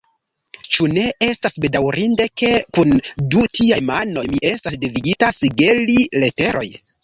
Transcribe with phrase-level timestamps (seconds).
[0.75, 2.97] Ĉu ne estas bedaŭrinde, ke, kun
[3.35, 6.69] du tiaj manoj, mi estas devigita sigeli leteroj!